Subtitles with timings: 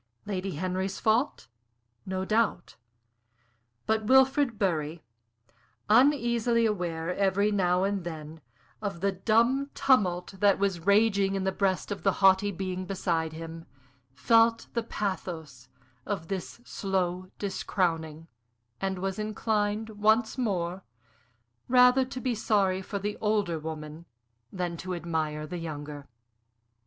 [0.25, 1.47] Lady Henry's fault,
[2.07, 2.75] no doubt;
[3.85, 5.03] but Wilfrid Bury,
[5.91, 8.41] uneasily aware every now and then
[8.81, 13.33] of the dumb tumult that was raging in the breast of the haughty being beside
[13.33, 13.67] him,
[14.15, 15.69] felt the pathos
[16.03, 18.25] of this slow discrowning,
[18.79, 20.83] and was inclined, once more,
[21.67, 24.07] rather to be sorry for the older woman
[24.51, 26.07] than to admire the younger.